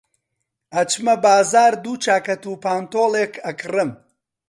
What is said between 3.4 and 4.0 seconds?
ئەکڕم.